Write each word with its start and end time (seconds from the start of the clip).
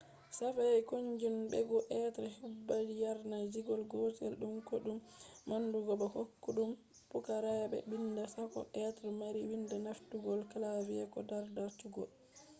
shafi 0.35 0.63
koykinjo 0.89 1.29
hebugo 1.53 1.79
be 2.15 2.25
hudba 2.37 2.75
yanar 3.01 3.43
gizo 3.53 3.75
gotel 3.91 4.33
dum 4.41 4.53
koydum 4.67 4.99
manndugo 5.49 5.91
bo 5.99 6.07
koydum 6.43 6.71
pukaraabe 7.11 7.77
bidda 7.89 8.23
sakko 8.35 8.59
be 9.01 9.09
mari 9.21 9.39
wida 9.49 9.77
nafturungo 9.85 10.33
keyboard 10.51 10.91
ko 11.13 11.19
dardarsugo 11.29 12.03